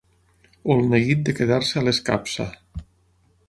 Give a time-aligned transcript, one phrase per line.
[0.69, 2.51] O el neguit de quedar-se a l'escapça.